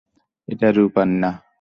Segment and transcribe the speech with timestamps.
[0.47, 1.31] এটা রূপার না।